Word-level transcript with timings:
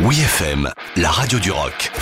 Oui 0.00 0.18
FM, 0.18 0.68
la 0.96 1.08
radio 1.08 1.38
du 1.38 1.52
rock. 1.52 1.92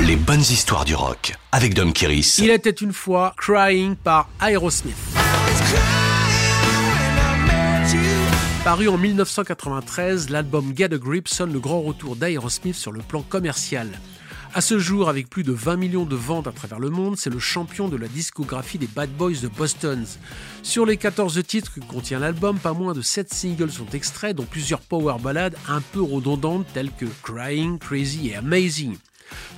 Les 0.00 0.16
bonnes 0.16 0.40
histoires 0.40 0.84
du 0.84 0.94
rock 0.94 1.34
avec 1.50 1.72
Dom 1.72 1.94
Kiris. 1.94 2.40
Il 2.40 2.50
était 2.50 2.68
une 2.68 2.92
fois 2.92 3.32
Crying 3.38 3.96
par 3.96 4.28
Aerosmith. 4.38 4.94
Paru 8.64 8.88
en 8.88 8.98
1993, 8.98 10.28
l'album 10.28 10.74
Get 10.76 10.92
a 10.92 10.98
Grip 10.98 11.26
sonne 11.26 11.54
le 11.54 11.58
grand 11.58 11.80
retour 11.80 12.16
d'Aerosmith 12.16 12.74
sur 12.74 12.92
le 12.92 13.00
plan 13.00 13.22
commercial. 13.22 13.88
À 14.54 14.62
ce 14.62 14.78
jour, 14.78 15.10
avec 15.10 15.28
plus 15.28 15.42
de 15.42 15.52
20 15.52 15.76
millions 15.76 16.06
de 16.06 16.16
ventes 16.16 16.46
à 16.46 16.52
travers 16.52 16.78
le 16.78 16.88
monde, 16.88 17.16
c'est 17.18 17.30
le 17.30 17.38
champion 17.38 17.88
de 17.88 17.96
la 17.96 18.08
discographie 18.08 18.78
des 18.78 18.86
Bad 18.86 19.10
Boys 19.10 19.40
de 19.42 19.48
Boston. 19.48 20.06
Sur 20.62 20.86
les 20.86 20.96
14 20.96 21.42
titres 21.46 21.74
que 21.74 21.80
contient 21.80 22.18
l'album, 22.18 22.58
pas 22.58 22.72
moins 22.72 22.94
de 22.94 23.02
7 23.02 23.32
singles 23.32 23.70
sont 23.70 23.88
extraits, 23.92 24.34
dont 24.34 24.46
plusieurs 24.46 24.80
power 24.80 25.16
ballades 25.22 25.56
un 25.68 25.80
peu 25.80 26.00
redondantes 26.00 26.66
telles 26.72 26.90
que 26.90 27.04
Crying, 27.22 27.78
Crazy 27.78 28.30
et 28.30 28.36
Amazing. 28.36 28.96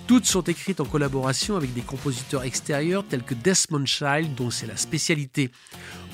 Toutes 0.09 0.27
sont 0.27 0.43
écrites 0.43 0.81
en 0.81 0.85
collaboration 0.85 1.57
avec 1.57 1.73
des 1.73 1.83
compositeurs 1.83 2.43
extérieurs 2.43 3.05
tels 3.09 3.23
que 3.23 3.35
Desmond 3.35 3.87
Child, 3.87 4.35
dont 4.35 4.51
c'est 4.51 4.67
la 4.67 4.77
spécialité. 4.77 5.51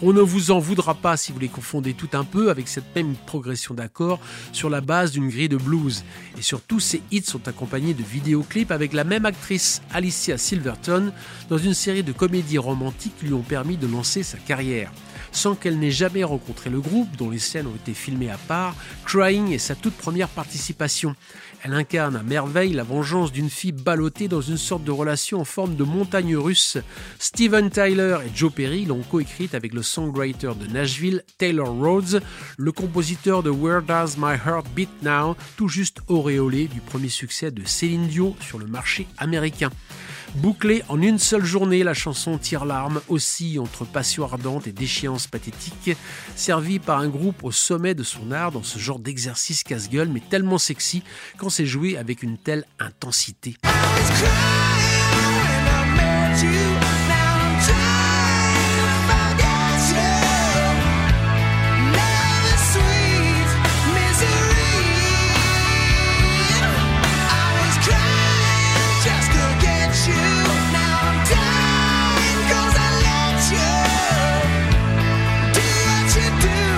On 0.03 0.13
ne 0.13 0.21
vous 0.21 0.51
en 0.51 0.59
voudra 0.59 0.95
pas 0.95 1.17
si 1.17 1.33
vous 1.33 1.39
les 1.39 1.49
confondez 1.49 1.95
tout 1.95 2.11
un 2.13 2.25
peu 2.25 2.51
avec 2.51 2.69
cette 2.69 2.95
même 2.95 3.15
progression 3.27 3.73
d'accords 3.73 4.21
sur 4.53 4.69
la 4.69 4.83
base 4.83 5.13
d'une 5.13 5.31
grille 5.31 5.49
de 5.49 5.57
blues. 5.57 6.05
Et 6.37 6.43
surtout, 6.43 6.81
ces 6.81 7.01
hits 7.11 7.23
sont 7.23 7.49
accompagnés 7.49 7.95
de 7.95 8.03
vidéoclips 8.03 8.73
avec 8.73 8.93
la 8.93 9.05
même 9.05 9.25
actrice, 9.25 9.81
Alicia 9.93 10.37
Silverton, 10.37 11.13
dans 11.49 11.57
une 11.57 11.73
série 11.73 12.03
de 12.03 12.13
comédies 12.13 12.59
romantiques 12.59 13.17
qui 13.19 13.27
lui 13.27 13.33
ont 13.33 13.41
permis 13.41 13.79
de 13.79 13.87
lancer 13.87 14.23
sa 14.23 14.37
carrière 14.37 14.93
sans 15.37 15.55
qu'elle 15.55 15.79
n'ait 15.79 15.91
jamais 15.91 16.25
rencontré 16.25 16.71
le 16.71 16.81
groupe, 16.81 17.15
dont 17.17 17.31
les 17.31 17.39
scènes 17.39 17.67
ont 17.67 17.75
été 17.75 17.93
filmées 17.93 18.31
à 18.31 18.39
part, 18.39 18.75
Crying 19.05 19.53
est 19.53 19.59
sa 19.59 19.75
toute 19.75 19.95
première 19.95 20.29
participation. 20.29 21.15
Elle 21.63 21.75
incarne 21.75 22.17
à 22.17 22.23
merveille 22.23 22.73
la 22.73 22.85
vengeance 22.85 23.33
d'une 23.33 23.51
fille 23.51 23.73
ballottée 23.73 24.29
dans 24.29 24.41
une 24.41 24.57
sorte 24.57 24.85
de 24.85 24.91
relation 24.91 25.41
en 25.41 25.45
forme 25.45 25.77
de 25.77 25.85
montagne 25.85 26.37
russe. 26.37 26.79
Steven 27.19 27.71
Tyler 27.71 28.19
et 28.25 28.31
Joe 28.35 28.53
Perry 28.53 28.85
l'ont 28.85 29.03
coécrite 29.03 29.55
avec 29.55 29.75
le 29.75 29.83
songwriter 29.83 30.53
de 30.59 30.67
Nashville, 30.73 31.23
Taylor 31.39 31.69
Rhodes, 31.69 32.23
le 32.57 32.73
compositeur 32.73 33.43
de 33.43 33.51
Where 33.51 33.83
Does 33.83 34.17
My 34.19 34.35
Heart 34.35 34.67
Beat 34.75 35.03
Now, 35.03 35.37
tout 35.57 35.69
juste 35.69 35.99
auréolé 36.09 36.69
du 36.69 36.81
premier 36.81 37.09
succès 37.09 37.51
de 37.51 37.65
Céline 37.65 38.07
Dion 38.07 38.35
sur 38.41 38.59
le 38.59 38.67
marché 38.67 39.07
américain. 39.19 39.71
Bouclée 40.37 40.83
en 40.89 41.01
une 41.01 41.19
seule 41.19 41.45
journée, 41.45 41.83
la 41.83 41.95
chanson 41.95 42.37
tire 42.37 42.67
l'arme 42.67 43.01
aussi 43.09 43.59
entre 43.59 43.87
passion 43.87 44.25
ardente 44.25 44.67
et 44.67 44.73
déchéance 44.73 45.27
pathétique, 45.27 45.97
servie 46.35 46.79
par 46.79 46.99
un 46.99 47.09
groupe 47.09 47.43
au 47.43 47.51
sommet 47.51 47.95
de 47.95 48.03
son 48.03 48.31
art 48.31 48.53
dans 48.53 48.63
ce 48.63 48.79
genre 48.79 48.99
d'exercice 48.99 49.63
casse-gueule, 49.63 50.09
mais 50.09 50.21
tellement 50.21 50.59
sexy 50.59 51.03
quand 51.39 51.49
c'est 51.49 51.65
joué 51.65 51.97
avec 51.97 52.23
une 52.23 52.37
telle 52.37 52.65
intensité. 52.79 53.57
You. 76.47 76.76